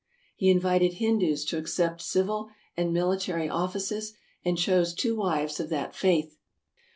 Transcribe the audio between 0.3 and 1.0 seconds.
He in vited